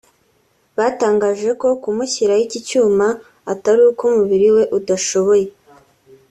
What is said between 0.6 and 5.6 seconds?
Batangaje ko kumushyiraho iki cyuma atari uko umubiri we udashoboye